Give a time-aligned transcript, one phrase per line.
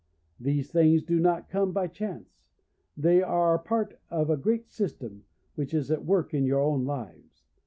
[0.39, 2.47] These things do not come by chance.
[2.97, 7.45] They are part of a great system which is at work in your own lives.